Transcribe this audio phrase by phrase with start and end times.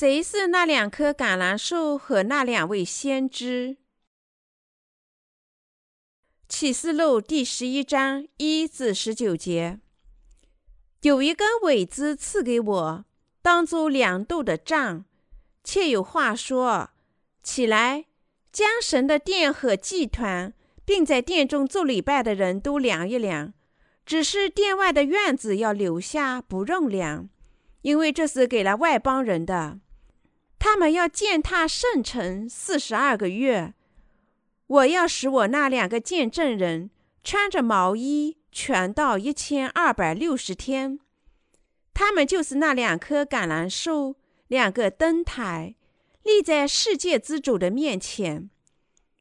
[0.00, 3.76] 谁是那两棵橄榄树和那两位先知？
[6.48, 9.78] 启示录第十一章一至十九节，
[11.02, 13.04] 有一根苇子赐给我，
[13.42, 15.04] 当作量度的杖，
[15.62, 16.88] 且有话说：
[17.42, 18.06] 起来，
[18.50, 20.54] 将神的殿和祭团，
[20.86, 23.52] 并在殿中做礼拜的人都量一量。
[24.06, 27.28] 只是殿外的院子要留下，不用量。
[27.82, 29.80] 因为这是给了外邦人的，
[30.60, 33.72] 他们要践踏圣城四十二个月。
[34.66, 36.90] 我要使我那两个见证人
[37.24, 41.00] 穿着毛衣，全到一千二百六十天。
[41.94, 44.16] 他们就是那两棵橄榄树，
[44.48, 45.74] 两个灯台，
[46.22, 48.50] 立在世界之主的面前。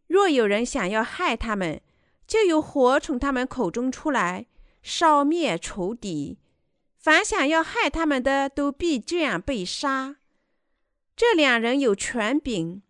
[0.07, 1.81] 若有人想要害他们，
[2.27, 4.45] 就有火从他们口中出来，
[4.83, 6.37] 烧灭仇敌。
[6.97, 10.17] 凡想要害他们的，都必这样被杀。
[11.19, 12.81] 这两人有权柄，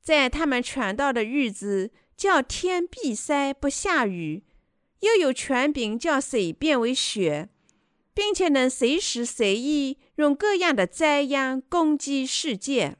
[0.00, 4.44] 在他们传道的日子，叫天闭塞不下雨；
[5.00, 7.48] 又有权柄叫水变为血，
[8.14, 12.98] 并且能随时随意用各样的灾殃攻击世界。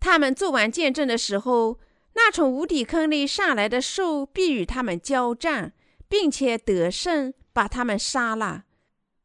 [0.00, 1.78] 他们做完见证的时候，
[2.14, 5.72] 那从无底坑里上来的兽必与他们交战，
[6.08, 8.64] 并且得胜，把他们杀了。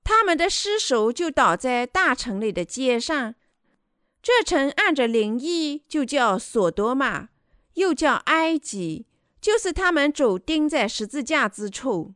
[0.04, 3.34] 他们的尸首就倒在大城里的街上。
[4.22, 7.30] 这城按着灵异就叫索多玛，
[7.76, 9.06] 又叫埃及，
[9.40, 12.14] 就是他们主钉在十字架之处。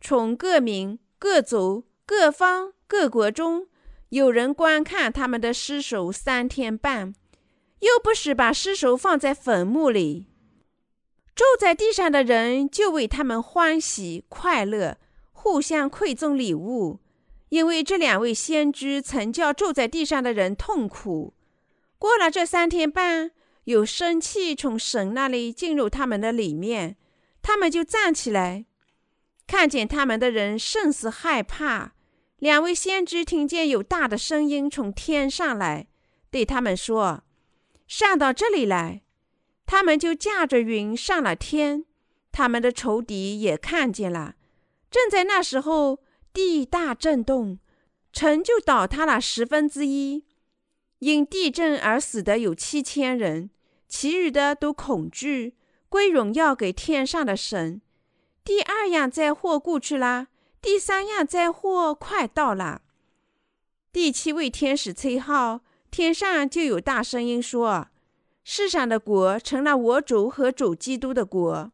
[0.00, 3.68] 从各民、各族、各方、各国中，
[4.10, 7.14] 有人观看他们的尸首三天半，
[7.80, 10.26] 又不时把尸首放在坟墓里。
[11.34, 14.98] 住在地上的人就为他们欢喜快乐。
[15.38, 16.98] 互相馈赠礼物，
[17.48, 21.34] 因为这两位先知曾叫住在地上的人痛苦。
[21.98, 23.30] 过了这三天半，
[23.64, 26.96] 有生气从神那里进入他们的里面，
[27.40, 28.66] 他们就站起来，
[29.46, 31.94] 看见他们的人甚是害怕。
[32.38, 35.86] 两位先知听见有大的声音从天上来，
[36.30, 37.22] 对他们说
[37.88, 39.02] ：“上到这里来。”
[39.64, 41.86] 他们就驾着云上了天。
[42.30, 44.34] 他们的仇敌也看见了。
[44.90, 46.00] 正在那时候，
[46.36, 47.58] 地大震动，
[48.12, 50.22] 城就倒塌了十分之一。
[50.98, 53.48] 因地震而死的有七千人，
[53.88, 55.54] 其余的都恐惧，
[55.88, 57.80] 归荣耀给天上的神。
[58.44, 60.26] 第二样灾祸过去了，
[60.60, 62.82] 第三样灾祸快到了。
[63.90, 67.88] 第七位天使吹号，天上就有大声音说
[68.44, 71.72] ：“世上的国成了我主和主基督的国，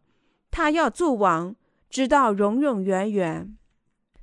[0.53, 1.57] 他要做王。”
[1.91, 3.55] 直到永永远远，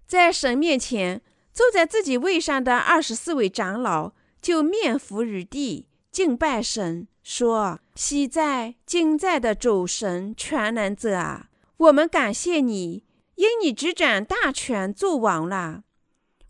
[0.10, 1.22] 在神面前
[1.54, 13.04] 坐在自己位上的二十四位长老就面伏于地敬拜神，说：“昔在今在的主神全能者啊，我们感谢你，
[13.36, 15.84] 因你执掌大权做王了。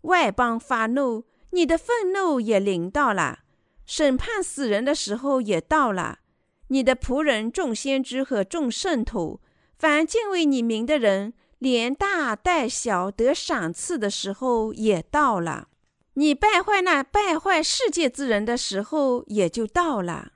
[0.02, 3.40] 外邦发怒，你的愤怒也临到了，
[3.84, 6.20] 审判死人的时候也到了。
[6.68, 9.42] 你的仆人众先知和众圣徒。”
[9.76, 15.68] 凡敬畏你名的人，连大带小得赏赐的时候也到了；
[16.14, 20.32] 你败坏那败坏世界之人的时候也就到了。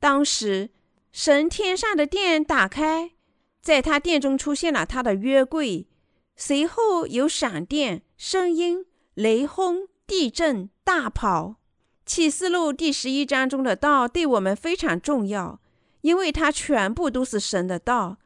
[0.00, 0.70] 当时，
[1.12, 3.12] 神天上的殿打开，
[3.60, 5.86] 在他殿中出现了他的约柜，
[6.34, 11.56] 随后有闪电、声音、雷轰、地震、大跑。
[12.06, 15.60] 启示录第十一章中的道对我们非常重要，
[16.00, 18.16] 因为它全部都是神的道。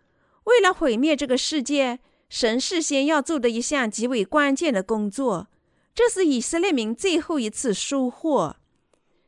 [0.44, 1.98] 为了毁灭这个世界，
[2.32, 5.48] 神事先要做的一项极为关键的工作，
[5.94, 8.56] 这是以色列民最后一次收获。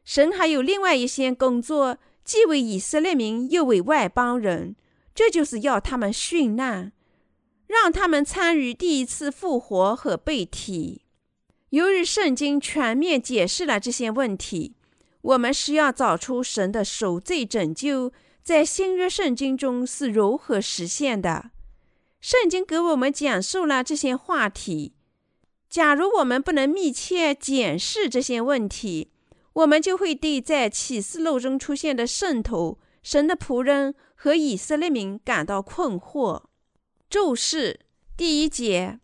[0.07, 4.75] 神还有另外一项工作，既为以色列民，又为外邦人，
[5.15, 6.93] 这就是要他们殉难，
[7.67, 11.03] 让他们参与第一次复活和被提。
[11.69, 14.77] 由于圣经全面解释了这些问题，
[15.21, 18.11] 我们需要找出神的赎罪拯救。
[18.43, 21.51] 在新约圣经中是如何实现的？
[22.25, 24.95] 圣经给我们讲述了这些话题。
[25.69, 29.11] 假如我们不能密切检视这些问题，
[29.53, 36.45] 我们就会对在启示录中出现的圣徒、神的仆人和以色列民感到困惑。
[37.11, 37.81] 注释
[38.17, 39.01] 第一节：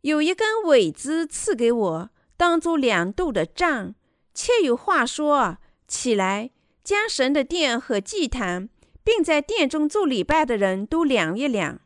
[0.00, 3.94] 有一根苇子赐给我，当作量度的杖，
[4.34, 6.50] 且有话说：起来。
[6.82, 8.68] 将神的殿和祭坛，
[9.04, 11.80] 并在殿中做礼拜的人都量一量。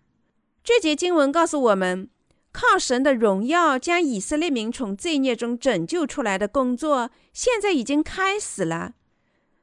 [0.65, 2.09] 这节经文告诉我们，
[2.51, 8.95] 靠神的荣耀将以色列民从罪孽中拯救出来的工作，现在已经开始了。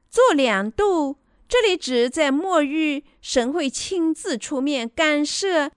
[0.08, 1.16] 做两度，
[1.48, 5.72] 这里指在末日，神会亲自出面干涉，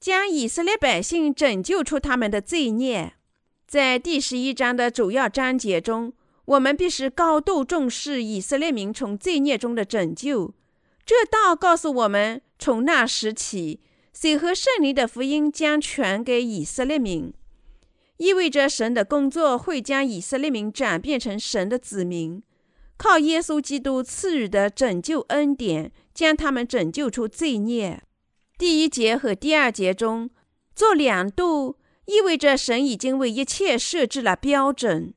[0.00, 3.12] 将以色列百姓拯救出他们的罪孽。
[3.64, 6.12] 在第十一章的主要章节中，
[6.46, 10.52] 我们必须高度重视以色列民从罪孽中的拯救。
[11.06, 13.78] 这道告诉我们，从那时起。
[14.20, 17.32] 水和圣灵的福音将传给以色列民，
[18.16, 22.42] 意味着神的工作会将以色列民转变成神的子民，
[22.96, 28.02] 靠耶稣基督赐予的拯救恩典，将他们拯救出罪孽。
[28.58, 30.28] 第一节和第二节中
[30.74, 31.76] 做两度，
[32.06, 35.14] 意味着神已经为一切设置了标准。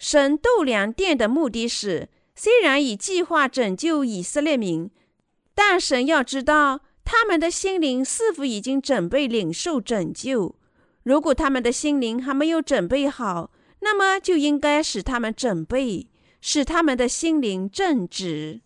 [0.00, 4.90] 神度量殿的目的是，虽然已计划拯救以色列民，
[5.54, 6.80] 但神要知道。
[7.04, 10.54] 他们的心灵是否已经准备领受拯救？
[11.02, 13.50] 如果他们的心灵还没有准备好，
[13.80, 16.08] 那么就应该使他们准备，
[16.40, 18.60] 使他们的心灵正直。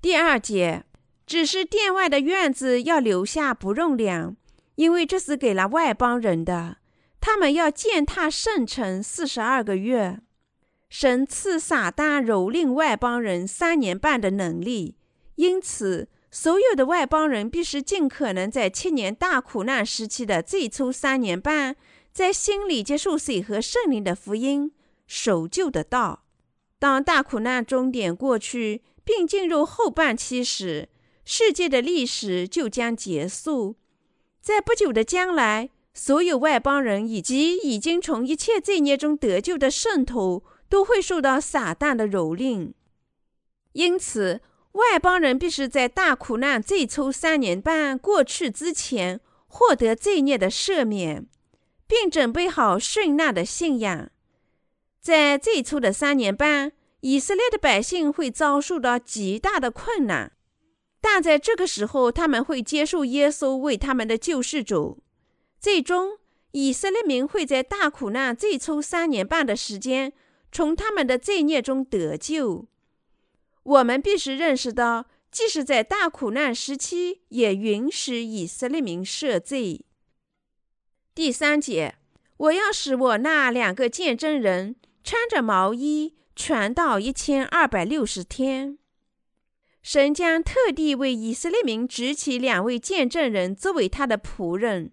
[0.00, 0.84] 第二节，
[1.26, 4.36] 只是殿外的院子要留下不用量，
[4.76, 6.76] 因为这是给了外邦人的。
[7.20, 10.20] 他们要践踏圣城四十二个月。
[10.88, 14.96] 神赐撒旦蹂躏外邦人三年半的能力，
[15.34, 16.08] 因此。
[16.32, 21.74] 所有的外邦人必须尽可能在七年大苦难时期的最初三年半，
[22.12, 24.70] 在心里接受水和圣灵的福音，
[25.08, 26.24] 守旧的道。
[26.78, 30.88] 当大苦难终点过去，并进入后半期时，
[31.24, 33.74] 世界的历史就将结束。
[34.40, 42.72] 在不久的将来，所有外邦人以及已经从一切罪孽中得救的圣徒，都会受到撒旦的蹂躏。
[43.72, 44.40] 因此。
[44.72, 51.26] 外邦人必须在大苦难最初三年半过去之前获得罪孽的赦免，
[51.88, 54.10] 并准备好顺纳的信仰。
[55.00, 60.32] 在最初的三年半，以色列的百姓会遭受到极大的困难，
[61.00, 65.02] 但在这个时候，他们会接受耶稣为他们的救世主。
[65.58, 66.18] 最终，
[66.52, 70.12] 以色列民会在大苦难最初三年半的时间，
[70.52, 72.66] 从他们的罪孽中得救。
[73.62, 79.84] 我们必须认识到，即使在大苦难时期，也允许以色列民赦罪。
[81.14, 81.96] 第三节，
[82.36, 88.78] 我要使我那两个见证人穿着毛衣传道一千二百六十天。
[89.82, 94.92] 神将特地为以色列民执起两位见证人作为他的仆人。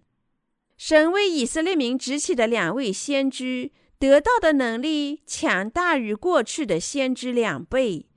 [0.76, 8.07] 神为以色列民执起的两位先知得到的能力，强大于过去的先知两倍。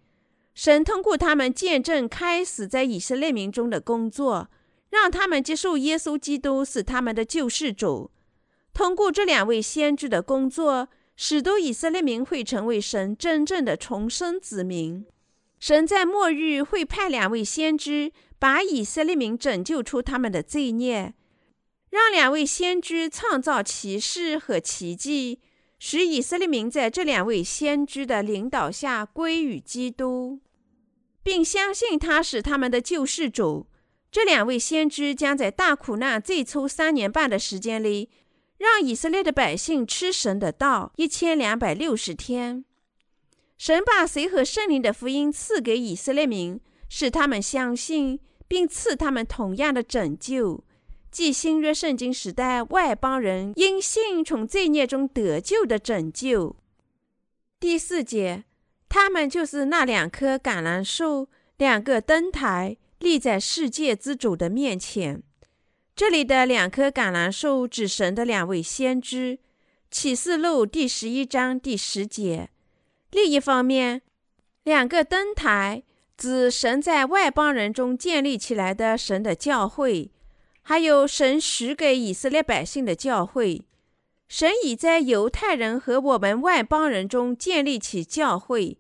[0.64, 4.48] 神通过他们见证开始在以色列民中的工作，
[4.92, 8.12] 让他们接受耶稣基督是他们的救世主。
[8.72, 15.04] 通过这两位先知的工作，使得以色列民会成为神真正的重生子民。
[15.60, 21.16] 神在末日会派两位先知把以色列民拯救出他们的罪孽，
[21.90, 25.40] 让两位先知创造奇事和奇迹。
[25.84, 30.40] 使以色列民在这两位先知的领导下归于基督，
[31.24, 33.68] 并相信他是他们的救世主。
[34.12, 38.10] 这两位先知将在大苦难最初三年半的时间里，
[38.58, 42.66] 让以色列的百姓吃神的道一千两百六十天。
[43.58, 46.60] 神把谁和圣灵的福音赐给以色列民，
[46.90, 50.64] 使他们相信，并赐他们同样的拯救。
[51.12, 56.56] 即新约圣经时代外邦人因信从罪孽中得救的拯救。
[57.60, 58.46] 第四节，
[58.94, 65.24] 他们就是那两棵橄榄树，两个灯台立在世界之主的面前。
[65.96, 69.40] 这里的两棵橄榄树指神的两位先知，
[69.90, 72.50] 启示录第十一章第十节。
[73.12, 74.02] 另一方面，
[74.66, 75.84] 两个灯台
[76.18, 80.12] 指神在外邦人中建立起来的神的教会。
[80.64, 83.62] 还有神许给以色列百姓的教会，
[84.32, 88.78] 神已在犹太人和我们外邦人中建立起教会，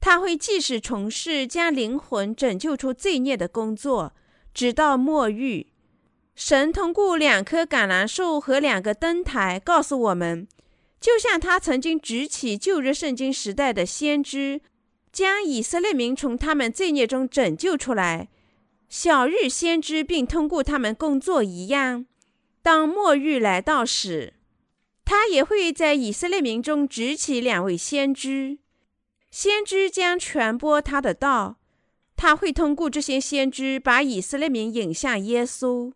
[0.00, 4.12] 他会继续从事将灵魂拯救出罪孽的工作，
[4.52, 5.66] 直到末日。
[6.34, 10.48] 神通过两棵橄榄树和两个灯台告诉我们，
[11.00, 14.60] 就像他曾经举起旧日圣经时代的先知，
[15.12, 18.28] 将以色列民从他们罪孽中拯救出来。
[18.88, 22.04] 小日先知并通过他们工作一样，
[22.62, 24.34] 当末日来到时，
[25.08, 28.58] 他也会在以色列民中举起两位先知。
[29.30, 31.56] 先知将传播他的道，
[32.14, 35.94] 他会通过这些先知把以色列民引向耶稣。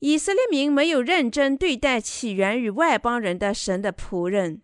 [0.00, 4.60] 以色列民没有认真对待起源于外邦人的神的仆人，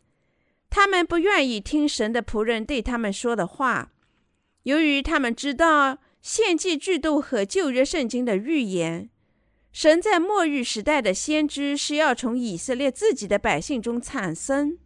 [0.69, 3.93] 他们不愿意听神的仆人对他们说的话。
[4.65, 9.09] 由于他们知道献祭制度和旧约圣经的预言，
[9.73, 14.79] 神在末日时代的先知是要从以色列自己的百姓中产生。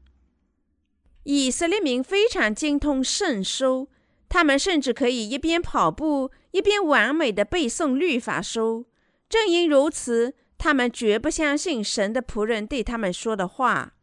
[1.24, 3.88] 以色列民非常精通圣书，
[4.28, 8.86] 他们甚至可以一边跑步一边完美的背诵律法书。
[9.28, 13.94] 正因如此，他们绝不相信神的仆人对他们说的话。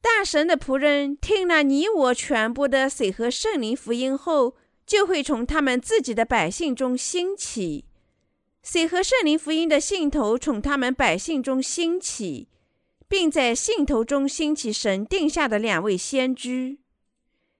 [0.00, 4.54] 大神的仆人听了你我传播的水和圣灵福音后，
[4.86, 7.84] 就会从他们自己的百姓中兴起；
[8.64, 12.48] 水和圣灵福音的信徒从他们百姓中兴起，
[13.06, 16.78] 并在信徒中兴起神定下的两位先知。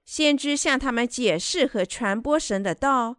[0.06, 3.18] 先知向他们解释和传播神的道。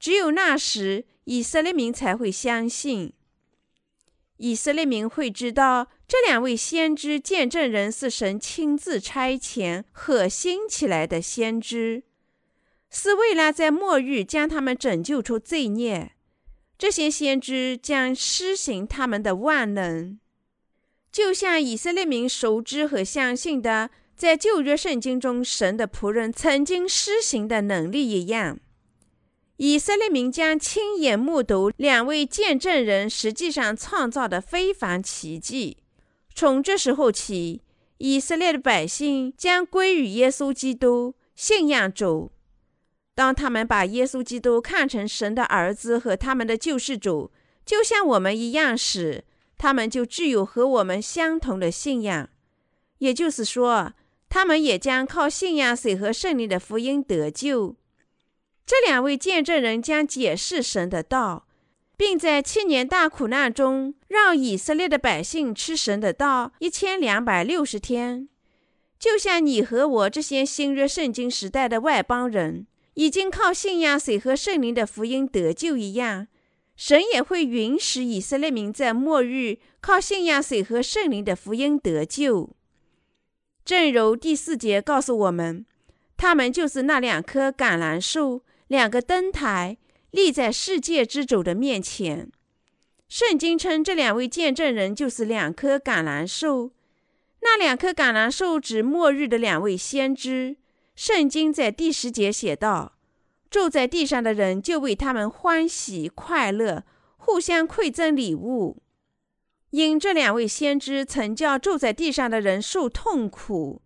[0.00, 3.12] 只有那时，以色列民才会相信。
[4.38, 12.02] 以色列民会知道，这两位先知见证人是神亲自差遣和兴起来的先知，
[12.90, 16.16] 是为了在末日将他们拯救出罪孽。
[16.80, 20.18] 这些先知将施行他们的万能，
[21.12, 28.58] 就像以色列民熟知和相信的，在旧约圣经中神的仆人曾经施行的能力一样。
[29.58, 35.76] 以色列民将亲眼目睹两位见证人实际上创造的非凡奇迹。
[36.34, 37.60] 从这时候起，
[37.98, 42.32] 以色列的百姓将归于耶稣基督，信仰主。
[43.20, 47.30] 当他们把耶稣基督看成神的儿子和他们的救世主，
[47.66, 49.24] 就像我们一样时，
[49.58, 52.30] 他们就具有和我们相同的信仰。
[52.96, 53.92] 也就是说，
[54.30, 57.76] 他们也将靠信仰水和圣灵的福音得救。
[58.64, 61.46] 这两位见证人将解释神的道，
[61.98, 68.30] 并在七年大苦难中让以色列的百姓吃神的道一千两百六十天。
[68.98, 72.66] 就像你和我这些新约圣经时代的外邦人
[73.00, 76.26] 已经靠信仰水和圣灵的福音得救一样，
[76.76, 82.50] 神也会允许以色列民在末日靠信仰水和圣灵的福音得救。
[83.64, 85.64] 正如第四节告诉我们，
[86.18, 88.42] 他们就是那两棵橄榄树。
[88.68, 89.78] 两个灯台
[90.10, 92.30] 立在世界之主的面前。
[93.08, 96.72] 圣经称这两位见证人就是两棵橄榄树。
[97.40, 100.58] 那两棵橄榄树指末日的两位先知。
[101.00, 102.98] 圣经在第十节写道
[103.48, 106.84] ：“住在地上的人就为他们欢喜快乐，
[107.16, 108.82] 互相馈赠礼物。”
[109.70, 113.80] 因这两位先知曾叫住在地上的人受痛苦。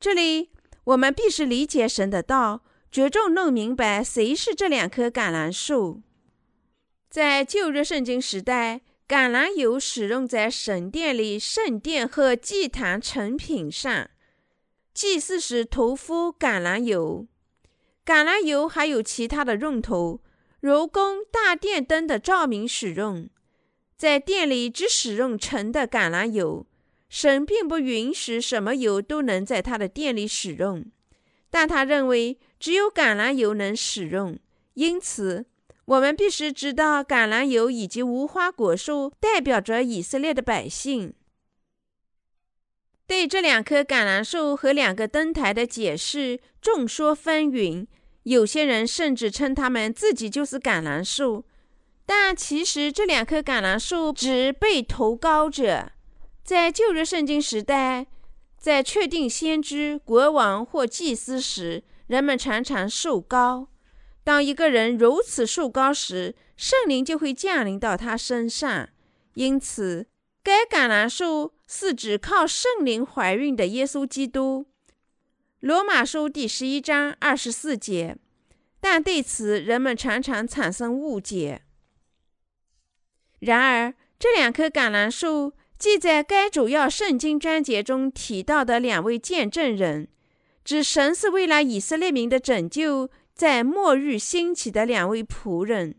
[0.00, 0.50] 这里
[0.82, 2.62] 我们必须理解神的道。
[2.90, 6.02] 着重弄明白谁是这两棵橄榄树。
[7.08, 14.10] 在旧约圣经时代，橄榄油使用在神殿里、圣殿和祭坛成品上，
[14.92, 17.26] 祭祀时涂敷橄榄油。
[18.04, 20.20] 橄榄油还有其他的用途，
[20.60, 23.28] 如供大殿灯的照明使用。
[23.96, 26.66] 在店里只使用纯的橄榄油，
[27.08, 30.84] 神并不允许什么油都能在他的店里使用。
[31.50, 34.38] 但他认为只有橄榄油能使用，
[34.74, 35.44] 因此
[35.84, 41.12] 我们必须知道橄榄油以及无花果树代表着以色列的百姓。
[43.10, 47.88] 对这两棵橄榄树和两个灯台的解释众说纷纭，
[48.22, 51.44] 有些人甚至称他们自己就是橄榄树，
[52.06, 55.90] 但其实这两棵橄榄树只被投高者，
[56.44, 58.06] 在旧约圣经时代。
[58.56, 63.66] 在确定先知、国王或祭司时，人们常常受高。
[64.22, 68.88] 当一个人如此受高时，圣灵就会降临到他身上。
[69.34, 70.06] 因此，
[70.50, 74.66] 该橄榄树是指靠圣灵怀孕的耶稣基督。
[75.60, 78.16] 罗马书第十一章二十四节。
[78.80, 81.62] 但对此，人们常常产生误解。
[83.38, 85.52] 然而，这两棵橄榄树。
[85.78, 90.08] 记在该主要圣经章节中提到的两位见证人，
[90.64, 95.94] 指神是为了以色列民的拯救，在末日兴起的两位仆人。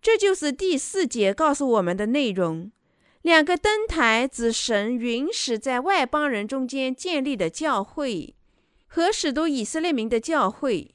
[0.00, 2.72] 这就是第四节告诉我们的内容。
[3.22, 8.34] 两个灯台指神允许在外邦人中间建立的教会
[8.86, 10.94] 和使徒以色列民的教会。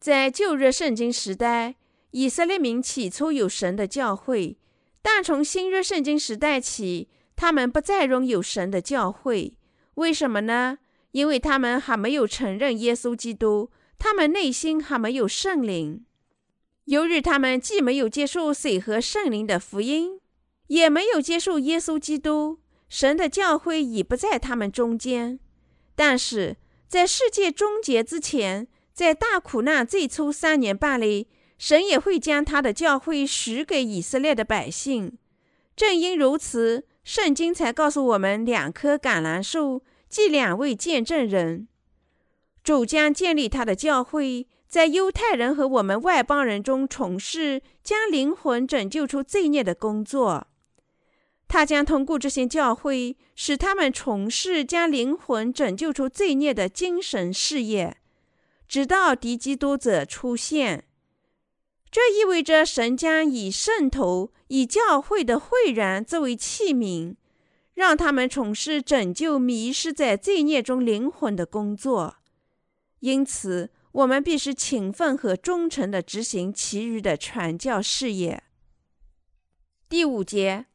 [0.00, 1.76] 在旧日圣经时代，
[2.12, 4.58] 以色列民起初有神的教会，
[5.02, 7.08] 但从新约圣经时代起。
[7.36, 9.56] 他们不再拥有神的教会，
[9.94, 10.78] 为什么呢？
[11.10, 16.04] 因为他们还没有承认耶稣基督，他们内心还没有圣灵。
[16.84, 20.20] 由于他们既没有接受水和圣灵的福音，
[20.68, 25.38] 也没有接受耶稣基督，神的教会已不在他们中间。
[25.94, 26.56] 但是
[26.88, 31.28] 在世界终结之前，在大苦难最初三年半里，
[31.58, 35.16] 神也会将他的教会许给以色列的百姓。
[35.76, 41.68] 正因如此，圣经才告诉我们两棵橄榄树，即两位见证人。
[42.62, 50.46] 主将建立他的教会，在犹太人和我们外邦人中从事将灵魂拯救出罪孽的工作。
[51.54, 57.96] 他将通过这些教会，使他们从事将灵魂拯救出罪孽的精神事业，
[58.66, 60.88] 直到敌基督者出现。
[61.92, 67.14] 这意味着神将以圣徒、以教会的会员作为器皿，
[67.74, 72.16] 让他们从事拯救迷失在罪孽中灵魂的工作。
[72.98, 78.42] 因此，我们必须勤奋和忠诚地执行其余的传教事业。
[79.88, 80.66] 第五节。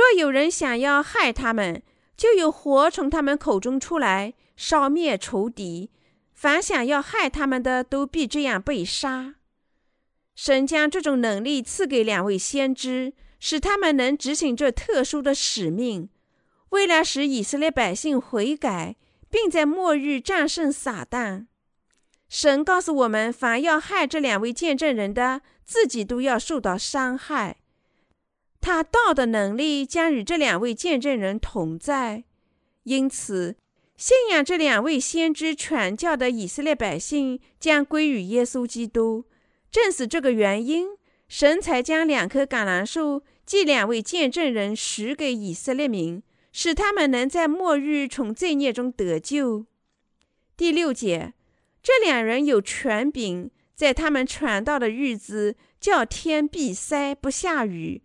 [0.00, 1.82] 若有人想要害他们，
[2.16, 5.90] 就有火从他们口中出来，烧灭仇敌。
[6.32, 9.34] 凡想要害他们的，都必这样被杀。
[10.34, 16.08] 神将这种能力赐给两位先知，使他们能执行这特殊的使命，
[16.70, 18.96] 为了使以色列百姓悔改，
[19.28, 21.44] 并在末日战胜撒旦。
[22.26, 27.59] 神告诉我们，凡要害这两位见证人的，自己都要受到伤害。
[28.60, 32.24] 他道的能力将与这两位见证人同在，
[32.82, 33.56] 因此
[33.96, 39.24] 信仰这两位先知传教的以色列百姓将归于耶稣基督。
[39.70, 40.88] 正是这个原因，
[41.28, 49.66] 神才将两棵橄榄树即两位见证人许给以色列民，使他们能在末日从罪孽中得救。
[50.56, 51.32] 第六节，
[51.82, 58.02] 这两人有权柄，在他们传道的日子，叫天闭塞，不下雨。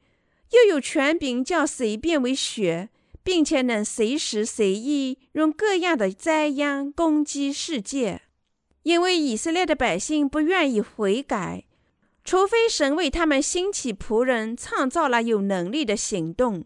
[0.51, 2.89] 又有权柄叫水变为血，
[3.23, 8.21] 并且能随时随意用各样的灾殃攻击世界。
[8.83, 11.65] 因为以色列的百姓不愿意悔改，
[12.23, 16.65] 除非神为他们兴起仆人，创造了有能力的行动，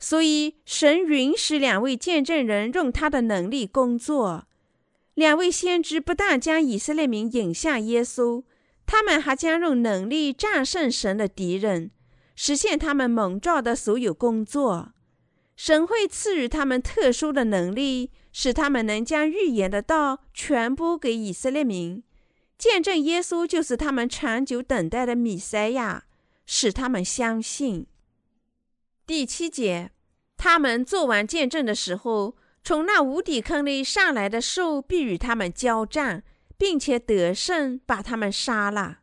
[0.00, 4.46] 所以神允许两位见证人用他的能力工作。
[5.14, 8.42] 两位先知不但将以色列民引向耶稣，
[8.84, 11.92] 他们还将用能力战胜神的敌人。
[12.34, 14.92] 实现他们蒙召的所有工作，
[15.56, 22.02] 神会赐予他们特殊的能力，使他们能将预言的道传播给以色列民，
[22.58, 26.06] 见证耶稣就是他们长久等待的弥赛亚，
[26.44, 27.86] 使他们相信。
[29.06, 29.92] 第七节，
[30.36, 36.24] 他们做完见证的时候，从那无底坑里上来的兽必与他们交战，
[36.58, 38.98] 并且得胜，把他们杀了。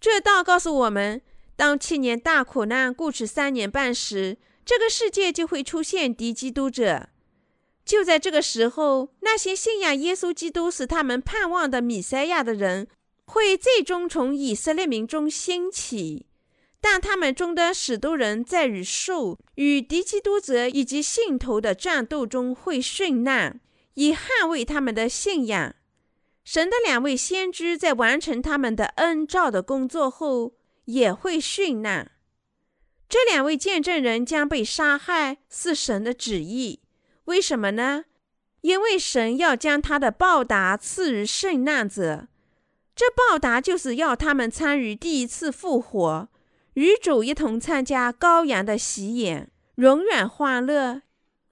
[0.00, 1.22] 这道告诉我们。
[1.58, 7.08] 当七年大苦难过去三年半时，这个世界就会出现敌基督者。
[7.84, 12.86] 就在这个时候，那些信仰耶稣基督是他们盼望的弥赛亚的人，
[13.24, 16.26] 会最终从以色列民中兴起。
[16.80, 23.60] 但他们中的许多人在与兽、与敌基督者以及信徒的战斗中会殉难，
[23.94, 25.74] 以捍卫他们的信仰。
[26.44, 30.57] 神的两位先知在完成他们的恩召的工作后。
[30.88, 32.12] 也会殉难。
[33.08, 36.80] 这两位见证人将被杀害，是神的旨意。
[37.24, 38.04] 为什么呢？
[38.62, 42.28] 因为神要将他的报答赐予圣难者。
[42.96, 46.28] 这报答就是要他们参与第一次复活，
[46.74, 51.02] 与主一同参加羔羊的喜宴，永远欢乐。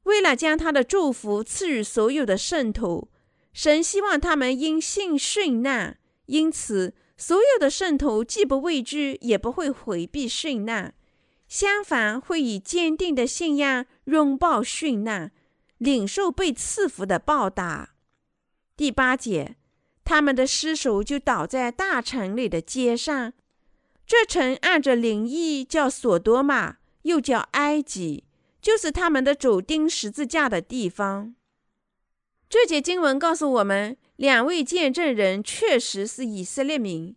[0.05, 3.11] 为了将他的祝福赐予所有的圣徒，
[3.53, 6.94] 神希望他们因信殉难，因此。
[7.18, 10.94] 所有的圣徒既不畏惧，也不会回避殉难，
[11.48, 15.33] 相反会以坚定的信仰拥抱殉难，
[15.79, 17.94] 领受被赐福的报答。
[18.76, 19.57] 第八节，
[20.05, 23.33] 他们的尸首就倒在大城里的街上。
[24.07, 28.24] 这城按着灵意叫索多玛，又叫埃及，
[28.61, 31.35] 就是他们的主钉十字架的地方。
[32.48, 33.96] 这节经文告诉我们。
[34.16, 37.14] 两位见证人确实是以色列民。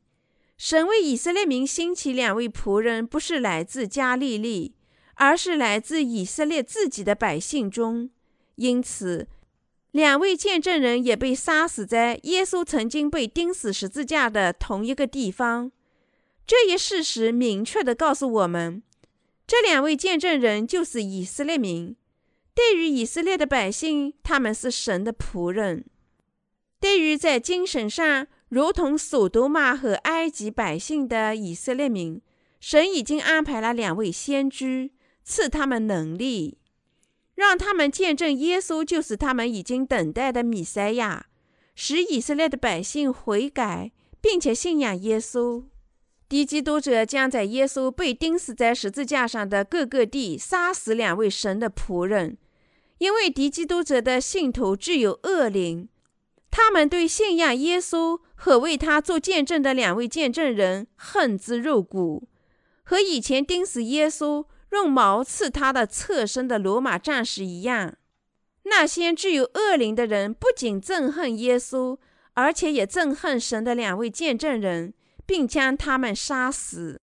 [0.58, 4.76] 神为以色列民兴起两位仆人，不是来自加利利，
[5.16, 8.10] 而是来自以色列自己的百姓中。
[8.56, 9.30] 因此，
[9.92, 15.72] 两位见证人也被杀死在耶稣曾经被钉死十字架的同一个地方。
[16.46, 18.84] 这一事实明确地告诉我们，
[19.48, 21.96] 这两位见证人就是以色列民。
[22.54, 25.86] 对于以色列的百姓，他们是神的仆人。
[26.80, 32.22] 对于在精神上如同索多玛和埃及百姓的以色列民，
[32.60, 34.92] 神已经安排了两位先知，
[35.24, 36.58] 赐他们能力，
[37.36, 41.28] 让他们见证耶稣就是他们已经等待的弥赛亚，
[41.76, 45.66] 使以色列的百姓悔改，并且信仰耶稣。
[46.28, 52.38] 敌基督者将在耶稣被钉死在十字架上的各个地杀死两位神的仆人，
[53.00, 55.90] 因为敌基督者的信徒具有恶灵。
[56.52, 62.28] 他们对信仰耶稣和为他做见证的两位见证人恨之入骨，
[62.84, 67.96] 和以前钉死耶稣用矛刺他的侧身的罗马战士一样。
[68.64, 71.98] 那些具有恶灵的人不仅憎恨耶稣，
[72.34, 74.94] 而且也憎恨神的两位见证人，
[75.26, 77.00] 并将他们杀死。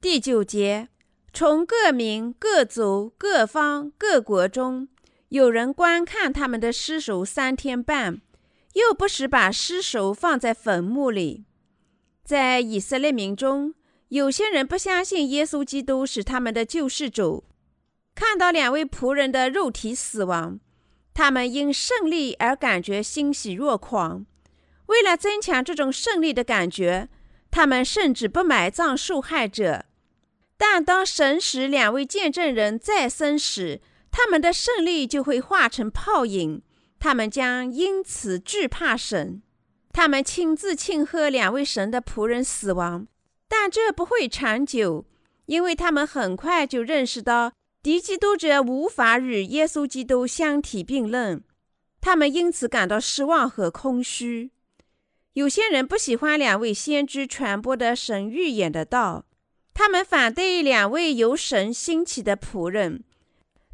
[0.00, 0.88] 第九节，
[1.32, 4.88] 从各民、各族、各方、各国中。
[5.32, 8.20] 有人观看他们的尸首三天半，
[8.74, 11.46] 又不时把尸首放在坟墓里。
[12.22, 13.72] 在以色列民中，
[14.08, 17.44] 有些人不相信耶稣基督是他们的救世主。
[18.14, 20.60] 看到两位仆人的肉体死亡，
[21.14, 24.26] 他们因胜利而感觉欣喜若狂。
[24.88, 27.08] 为了增强这种胜利的感觉，
[27.50, 29.86] 他们甚至不埋葬受害者。
[30.58, 33.80] 但当神使两位见证人再生时，
[34.12, 36.62] 他们的胜利就会化成泡影，
[37.00, 39.42] 他们将因此惧怕神。
[39.92, 43.08] 他们亲自庆贺两位神的仆人死亡，
[43.48, 45.06] 但这不会长久，
[45.46, 51.42] 因为他们很快就认识到敌基督者无法与耶稣基督相提并论。
[52.00, 54.50] 他们因此感到失望和空虚。
[55.34, 59.24] 有些人不喜欢两位先知传播的神预言的道，
[59.72, 63.04] 他们反对两位由神兴起的仆人。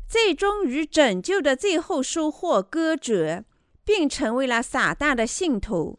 [0.08, 3.44] 最终与拯救的最后收获割绝，
[3.84, 5.98] 并成为了撒旦的信徒。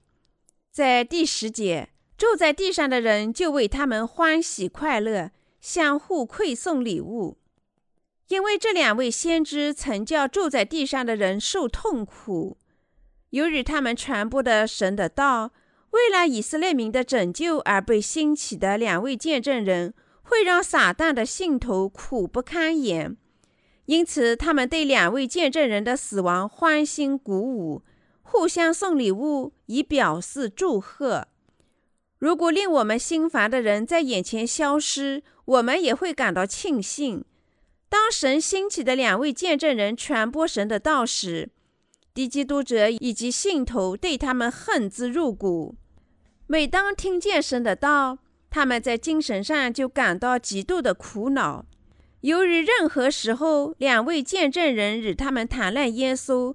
[0.72, 5.30] 在第十节，住在地上的人就为他们欢喜快乐，
[5.62, 7.38] 相互馈送礼物，
[8.30, 12.58] 因为这两位先知曾叫住在地上的人受痛苦。
[13.30, 15.52] 由于他们传播的神的道，
[15.92, 19.94] 为了以色列民的拯救而被兴起的两位见证人，
[20.24, 23.16] 会让撒旦的信徒苦不堪言。
[23.90, 27.82] 因此，他们对两位见证人的死亡欢欣鼓舞，
[28.22, 31.28] 互相送礼物以表示祝贺。
[32.20, 37.26] 如果令我们心烦的人在眼前消失，我们也会感到庆幸。
[37.90, 41.50] 当神兴起的两位见证人传播神的道时，
[42.14, 45.74] 敌基督者以及信徒对他们恨之入骨。
[46.46, 48.20] 每当听见神的道，
[48.52, 51.66] 他们在精神上就感到极度的苦恼。
[52.22, 56.54] 由于任何时候两位见证人与他们谈论耶稣，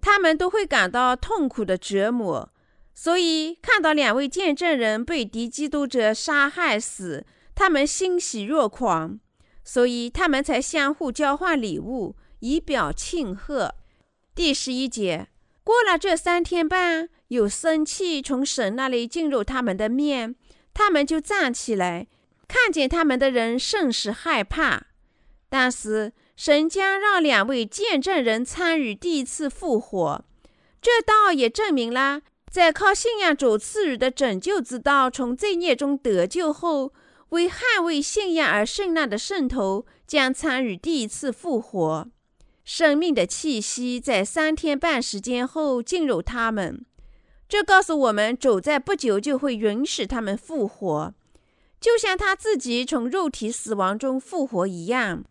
[0.00, 2.52] 他们都会感到痛苦的折磨，
[2.94, 9.18] 所以看到两位见证人被敌基督者杀害死，他们欣喜若狂，
[9.64, 13.74] 所以他们才相互交换礼物以表庆贺。
[14.36, 15.28] 第十一节，
[15.64, 20.36] 过了这三天半，有生气从神那里进入他们的面，
[20.72, 22.06] 他们就站起来，
[22.46, 24.86] 看见他们的人甚是害怕。
[25.52, 30.24] 但是神将让两位见证人参与第一次复活，
[30.80, 36.94] 这倒也证明了，在靠信仰主赐予的拯救之道从罪孽中得救后，
[37.28, 42.08] 为捍卫信仰而受难的圣徒将参与第一次复活。
[42.64, 46.86] 生命的气息在三天半时间后进入他们，
[47.46, 51.12] 这告诉我们，主在不久就会允许他们复活，
[51.78, 55.24] 就像他自己从肉体死亡中复活一样。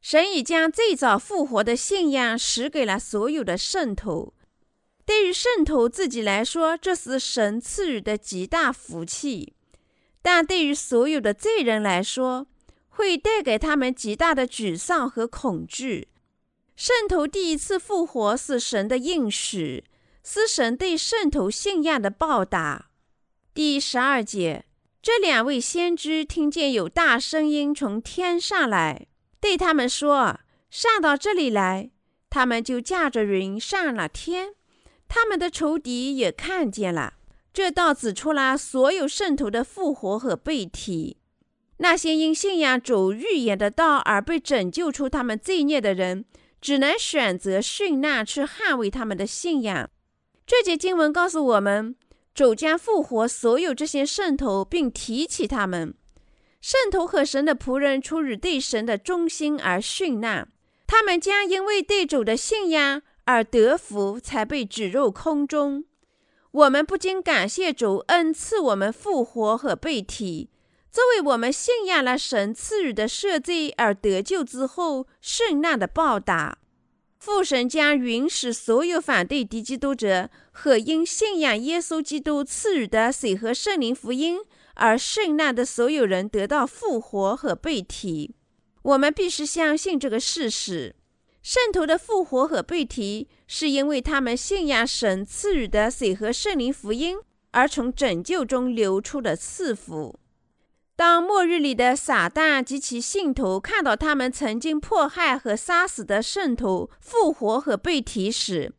[0.00, 4.34] 神已将最早复活的信仰使给了所有的圣徒。
[5.04, 9.52] 对于圣徒自己来说，这是神赐予的极大福气；
[10.22, 12.46] 但对于所有的罪人来说，
[12.88, 16.08] 会带给他们极大的沮丧和恐惧。
[16.76, 19.84] 圣徒第一次复活是神的应许，
[20.24, 22.90] 是神对圣徒信仰的报答。
[23.52, 24.64] 第十二节，
[25.02, 29.08] 这两位先知听见有大声音从天上来。
[29.40, 31.90] 对他们说：“上到这里来。”
[32.30, 34.54] 他们就驾着云上了天。
[35.08, 37.14] 他们的仇敌也看见了。
[37.52, 41.16] 这道指出了所有圣徒的复活和被提。
[41.78, 46.24] 那些因信仰主预言的道而被拯救出他们罪孽的人，
[46.60, 49.90] 只能选择殉难去捍卫他们的信仰。
[50.46, 51.96] 这节经文告诉我们，
[52.32, 55.94] 主将复活所有这些圣徒，并提起他们。
[56.60, 60.48] 圣徒和神的仆人出于对神的忠心而殉难，
[60.86, 65.84] 他们将因为对主的信仰而得福，才被指入空中。
[66.50, 70.50] 我们不禁感谢主恩赐我们复活和被提，
[70.90, 76.58] 作为我们信仰了神赐予的赦罪而得救之后圣难的报答。
[77.18, 84.40] 父神将允许所有反对敌基督者和因信仰耶稣基督赐予的水和圣灵福音
[84.80, 88.34] 而圣难的所有人得到复活和被提。
[88.82, 90.96] 我们必须相信这个事实：
[91.42, 97.18] 圣徒的复活和被提，是因为他们信仰神赐予的水和圣灵福音
[97.50, 100.18] 而从拯救中流出的赐福。
[100.96, 108.72] 当末日里的撒旦及其信徒看到他们曾经迫害和杀死的圣徒复活和被提时，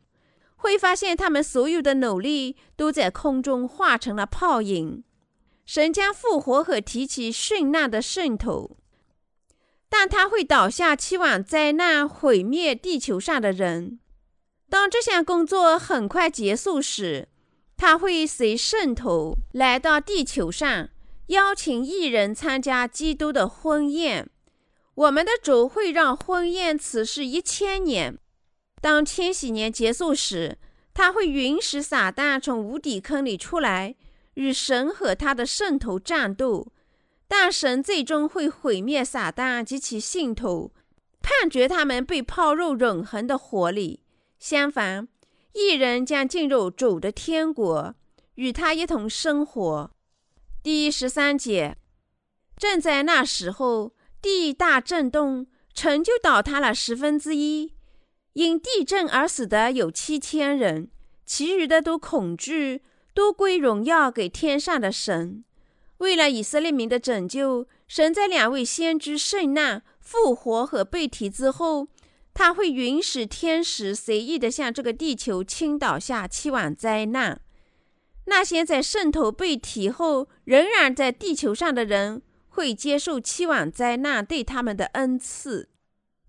[0.56, 5.04] 会发现他们所有的努力都在空中化成了泡影。
[5.64, 8.76] 神将复活和提起殉难的圣徒，
[9.88, 14.00] 但他会倒下，期望灾难毁灭地球上的人。
[14.68, 17.28] 当这项工作很快结束时，
[17.76, 20.88] 他会随圣徒来到地球上。
[21.28, 24.28] 邀请艺人参加基督的婚宴，
[24.94, 28.18] 我们的主会让婚宴此事一千年。
[28.82, 30.58] 当千禧年结束时，
[30.92, 33.94] 他会允许撒旦从无底坑里出来，
[34.34, 36.72] 与神和他的圣徒战斗。
[37.28, 40.70] 但神最终会毁灭撒旦及其信徒，
[41.22, 44.02] 判决他们被抛入永恒的火里。
[44.38, 45.08] 相反，
[45.54, 47.94] 一人将进入主的天国，
[48.34, 49.90] 与他一同生活。
[50.62, 51.78] 第十三节，
[52.56, 57.72] 正在那时候，地大震动，城就倒塌了十分之一。
[58.34, 60.90] 因地震而死的有七千人，
[61.24, 62.82] 其余的都恐惧，
[63.14, 65.44] 都归荣耀给天上的神。
[65.98, 71.88] 为了以色列民的拯救，神在两位先知圣难、复活和被提之后，
[72.34, 77.40] 他会允许天使随意的向这个地球倾倒下七万灾难。
[78.24, 85.68] 那些在圣徒被提后仍然在地球上的人，会接受期望灾难对他们的恩赐。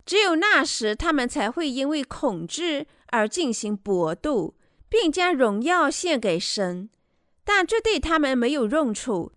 [0.06, 4.54] 只有那时，他们才会因为恐惧而进行搏斗，
[4.94, 6.88] 并将荣耀献给神。
[7.44, 9.32] 但这对他们没有用处，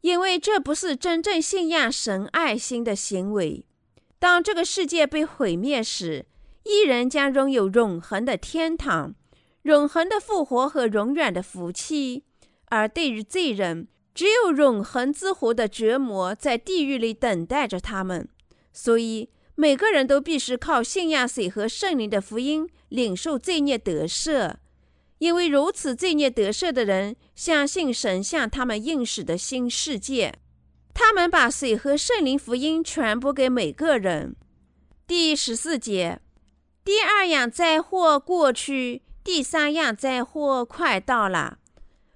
[0.00, 3.64] 因为这不是真正信仰神爱心的行为。
[4.18, 6.26] 当这个世界被毁灭时，
[6.64, 9.14] 一人将拥有永恒的天堂。
[9.62, 12.24] 永恒的复活和永远的福气，
[12.66, 18.28] 而对于罪人，只有永恒之火的折磨在地狱里等待着他们。
[18.72, 24.56] 所以，每个人都必须靠信仰水和圣灵的福音，领受罪孽得赦。
[25.18, 30.34] 因为如此，罪孽得赦的人相信神向他们应许的新世界，
[30.94, 34.36] 他们把水和圣灵福音传播给每个人。
[35.06, 36.20] 第十四节，
[36.84, 39.02] 第二样灾祸过去。
[39.24, 41.58] 第三样灾祸快到了。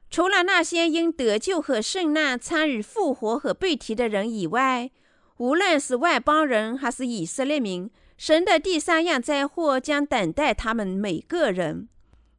[0.09, 4.91] 除了那些因得救和圣难参与复活和被提的人以外，
[5.39, 11.89] 无论是外邦人还是以色列民，神的第三样灾祸将等待他们每个人。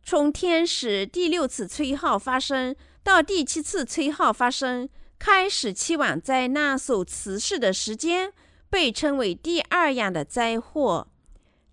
[0.06, 8.34] 从天使第六次吹号发生到第七次吹号发生，开始期望灾难所持续的时间，
[8.70, 11.08] 被称为第二样的灾祸。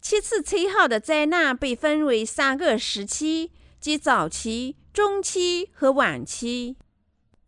[0.01, 6.77] 七次吹号的灾难被分为三个时期，即早期、中期和晚期。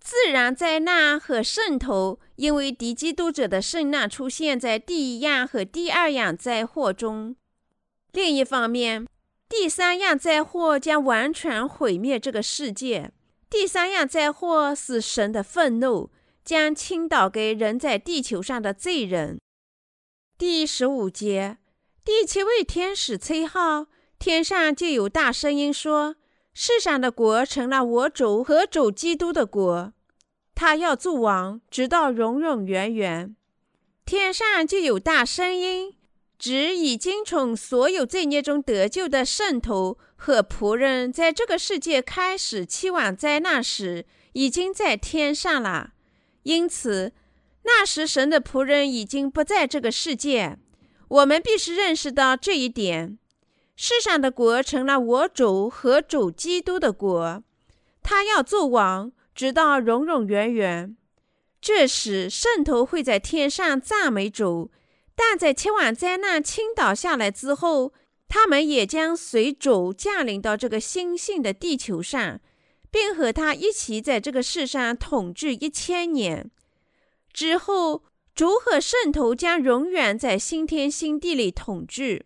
[0.01, 7.37] 自然灾难和圣徒因为敌基督者的圣难出现在第一样和第二样灾祸中。
[8.11, 9.07] 另一方面，
[9.55, 13.12] 第三样灾祸将完全毁灭这个世界。
[13.51, 16.11] 第三样灾祸是神的愤怒，
[16.43, 19.38] 将倾倒给人在地球上的罪人。
[20.38, 21.59] 第十五节。
[22.03, 23.88] 第七位天使崔浩，
[24.19, 26.17] 天上就有大声音说
[26.55, 29.93] ：“世上的国成了我主和主基督的国，
[30.55, 33.37] 他要做王，直到永永远远。”
[34.07, 35.95] 天上就有大声音，
[36.42, 45.92] 指已经从所有罪孽中得救的圣徒和仆人，在这个世界开始期望灾难时，已经在天上了。
[46.42, 47.12] 因此，
[47.62, 50.59] 那时神的仆人已经不在这个世界。
[51.07, 53.16] 我们必须认识到这一点：
[53.76, 57.44] 世上的国成了我主和主基督的国，
[58.02, 60.96] 他要做王，直到永永远远。
[61.61, 64.72] 这时，圣徒会在天上赞美主，
[65.14, 67.92] 但在千万灾难倾倒下来之后，
[68.29, 72.40] 他们也将随主降临到这个新兴的地球上，
[72.90, 76.51] 并和他一起在这个世上统治一千年
[77.33, 78.05] 之后。
[78.35, 82.25] 主和圣徒将永远在新天新地里统治。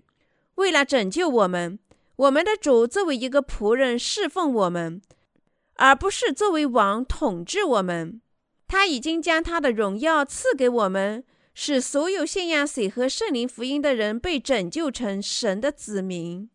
[0.55, 1.81] 为了拯救我们，
[2.14, 5.03] 我们的主作为一个仆人侍奉我们，
[5.75, 8.22] 而不是作为王统治我们。
[8.68, 11.25] 他已经将他的荣耀赐给我们，
[11.59, 16.51] 使所有信仰水和圣灵福音的人被拯救成神的子民。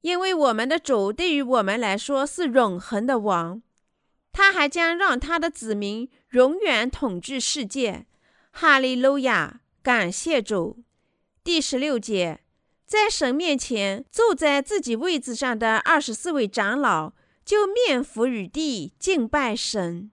[0.00, 3.60] 因为我们的主对于我们来说是永恒的王，
[4.32, 8.06] 他还将让他的子民永远统治世界。
[8.50, 9.60] 哈利路亚！
[9.82, 10.82] 感谢主。
[11.44, 12.40] 第十六节，
[12.86, 17.12] 在神面前坐在自己位置上的二十四位长老
[17.44, 20.10] 就面伏于地敬拜神。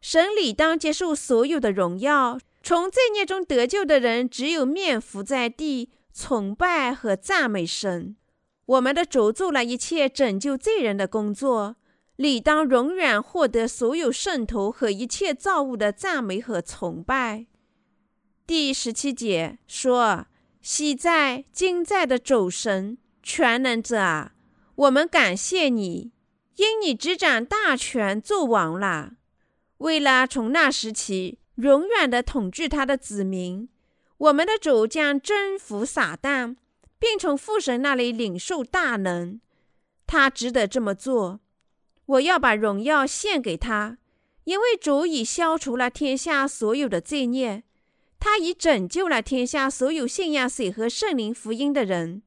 [0.00, 2.38] 神理当接受所有的荣耀。
[2.62, 8.16] 从罪孽中得救的人，只有面伏在地崇拜和赞美神。
[8.66, 11.76] 我们的主做了一切拯救罪人的工作，
[12.16, 17.46] 理当永远获得所有圣徒和一切造物的赞美和崇拜。
[18.46, 20.26] 第十七节说
[20.62, 24.34] ：“昔在今在的主神全能者啊，
[24.76, 26.12] 我们感谢你，
[26.56, 29.14] 因你执掌大权做王了。
[29.78, 33.68] 为了从那时起永远的统治他的子民，
[34.18, 36.56] 我们的主将征服撒旦。”
[37.02, 39.40] 并从父神那里领受大能，
[40.06, 41.40] 他值得这么做。
[42.06, 43.98] 我要把荣耀献给他，
[44.44, 47.64] 因为主已消除了天下所有的罪孽，
[48.20, 52.22] 他已拯救了天下所有信仰水和圣灵福音的人，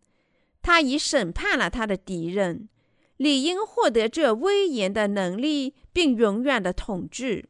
[0.61, 2.67] 他已审判了他的敌人，
[3.15, 7.47] 理应获得这威严的能力，并永远的统治。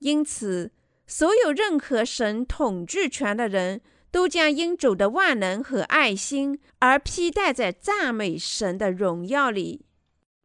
[0.00, 0.72] 因此，
[1.06, 3.80] 所有任何神统治权的人。
[4.12, 9.84] 都将因主的万能和爱心而披戴在赞美神的荣耀里。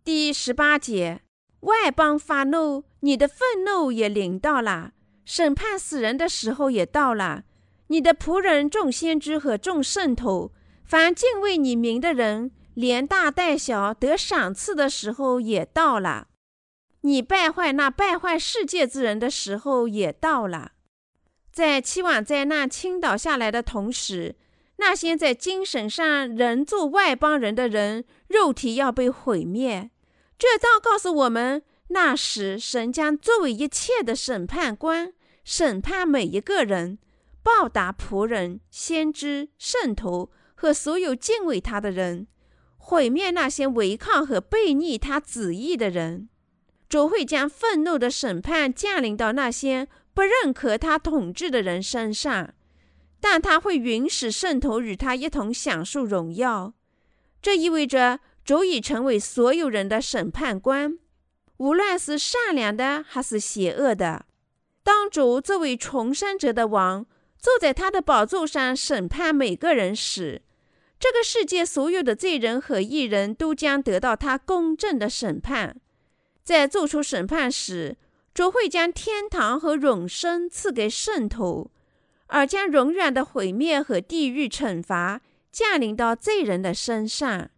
[0.03, 1.21] 第十八节，
[1.61, 4.91] 外邦发怒，你的愤怒也临到了；
[5.23, 7.45] 审判死人的时候也到了。
[7.87, 10.51] 你的仆人众先知和众圣徒，
[10.83, 16.27] 凡敬畏你名的人，连大带小得赏赐的时候也到了。
[17.01, 20.73] 你败坏那败坏世界之人的时候也到了。
[21.51, 24.35] 在期望灾难倾倒下来的同时，
[24.77, 29.91] 那些在精神上仍做外邦人的人，肉体要被毁灭。
[30.37, 36.97] 这倒告诉我们，那时神将作为一切的审判官，审判每一个人，
[37.43, 42.27] 报答仆人、先知、圣徒和所有敬畏他的人，
[42.77, 46.29] 毁灭那些违抗和背逆他旨意的人。
[46.91, 49.87] 主会将愤怒的审判降临到那些。
[50.13, 52.53] 不认可他统治的人身上，
[53.21, 56.73] 但他会允许圣徒与他一同享受荣耀。
[57.41, 60.99] 这意味着主已成为所有人的审判官，
[61.59, 64.25] 无论是善良的还是邪恶的。
[64.83, 67.05] 当主作为重生者的王
[67.39, 70.41] 坐在他的宝座上审判每个人时，
[70.99, 75.79] 这个世界所有的罪人和义人都将得到他公正的审判。
[76.43, 77.97] 在做出审判时，
[78.33, 81.71] 主会将天堂和永生赐给圣徒，
[82.27, 87.51] 而将永远的毁灭和地狱惩罚降临到罪人的身上。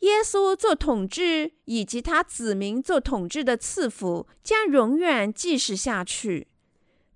[0.00, 6.46] 耶稣做统治以及他子民做统治的赐福将永远继续下去。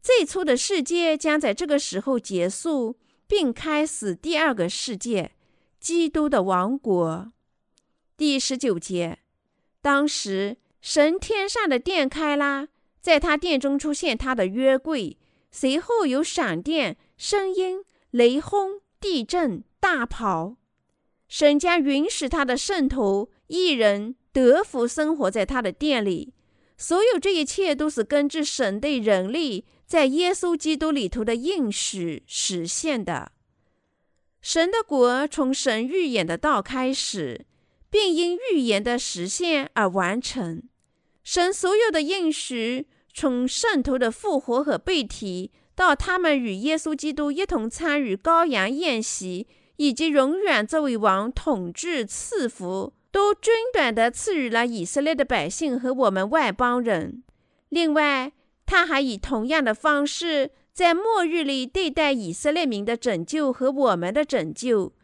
[0.02, 2.96] 最初的世界将在这个时候结束，
[3.28, 5.30] 并开始第二个世界——
[5.78, 7.32] 基督的王国。
[8.16, 9.20] 第十九节，
[9.80, 12.68] 当时神天上的殿开啦。
[13.00, 15.16] 在他殿中出现他的约柜，
[15.50, 20.56] 随后有闪电、声音、雷轰、地震、大跑。
[21.28, 26.34] 神将允许他的圣徒、一人得福生活在他的殿里。
[26.76, 33.32] 所有这一切都是根据神对人类在耶稣基督里头的应许实现的。
[34.40, 37.46] 神的国从神预言的道开始，
[37.88, 40.62] 并因预言的实现而完成。
[41.22, 42.88] 神所有的应许。
[43.14, 49.46] 从圣徒的复活和被提，到他们与耶稣基督一同参与羔羊宴席，
[49.76, 57.22] 以及永远作为王统治赐福，都均短地赐予了以色列的百姓和我们外邦人。
[57.68, 58.32] 另外，
[58.64, 64.94] 他还以同样的方式，在末日里对待以色列民的拯救和我们的拯救，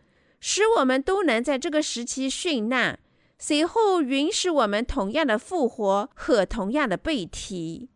[0.41, 2.99] 使我们都能在这个时期殉难，
[3.39, 7.89] 随后允许我们同样的复活和同样的被提。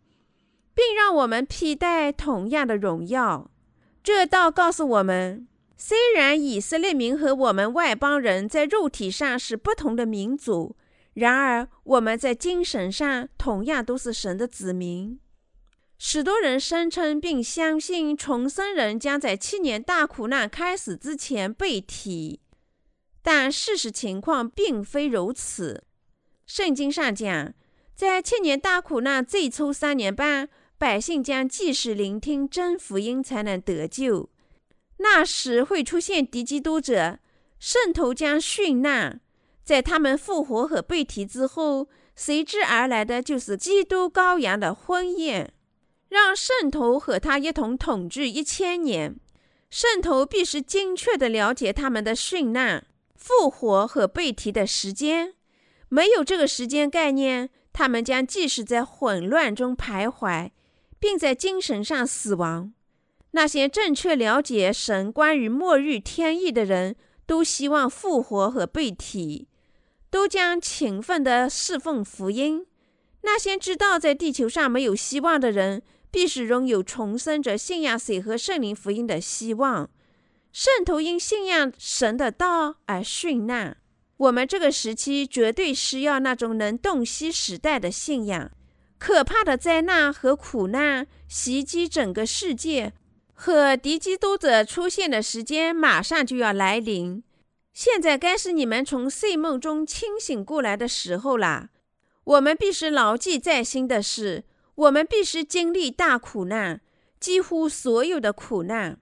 [0.75, 3.51] 并让我们披戴同样的荣耀。
[4.03, 10.77] 这倒告诉我们，虽然以色列民和我们外邦人在肉体上是不同的民族，
[11.15, 15.19] 然而我们在精神上同样都是神的子民。
[15.99, 22.41] 许多人声称并相信重生人将在七年大苦难开始之前被提，
[23.23, 25.85] 但事实情况并非如此。
[26.47, 27.55] 圣经上讲，
[27.95, 30.49] 在七年大苦难最初三年半。
[30.79, 34.29] 百姓将继续聆听真福音，才能得救。
[34.97, 37.21] 那时会出现敌基督者，
[37.61, 39.21] 圣徒将殉难，
[39.63, 45.53] 在他们复活和被提之后，随之而来的就是基督羔羊的婚宴，
[46.09, 49.15] 让圣徒和他一同统治一千年。
[49.71, 52.85] 圣徒必须精确地了解他们的殉难、
[53.23, 55.35] 复活和被提的时间。
[55.89, 60.51] 没有这个时间概念，他们将继续在混乱中徘徊，
[60.99, 62.73] 并在精神上死亡。
[63.31, 69.47] 那些正确了解神关于末日天意的人，都希望复活和被提，
[70.11, 72.67] 都将勤奋地侍奉福音。
[73.21, 79.89] 那些知道在地球上没有希望的人，必须拥有重生者信仰水和圣灵福音的希望。
[80.53, 83.79] 圣徒因信仰神的道而殉难。
[84.19, 88.51] 我们这个时期绝对需要那种能洞悉时代的信仰。
[88.99, 92.93] 可怕的灾难和苦难袭击整个世界。
[93.35, 97.25] 和敌基督者出现的时间马上就要来临，
[97.73, 101.71] 现在该是你们从睡梦中清醒过来的时候了。
[102.23, 104.45] 我们必须牢记在心的是，
[104.77, 106.81] 我们必须经历大苦难，
[107.19, 109.01] 几乎所有的苦难。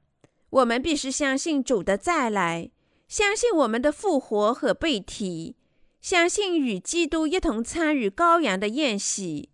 [0.51, 2.71] 我们必须相信主的再来，
[3.09, 5.57] 相信我们的复活和被提，
[6.01, 9.51] 相信与基督一同参与羔羊的宴席。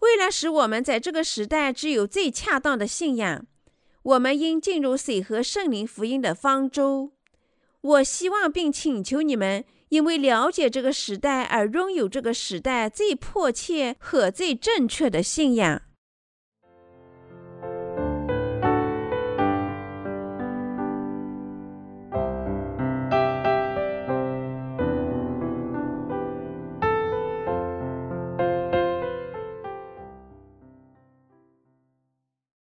[0.00, 3.46] 为了使我们在这个时代只有最恰当的信仰。
[4.02, 7.12] 我们应进入水和圣灵福音的方舟。
[7.82, 15.82] 我希望并请求你们，因为了解这个时代而拥有这个时代最迫切和最正确的信仰。